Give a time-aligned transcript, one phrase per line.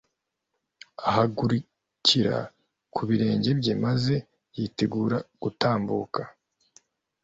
[1.09, 2.35] Ahagurukira
[2.93, 4.15] ku birenge bye maze
[4.57, 6.21] yitegura gutambuka.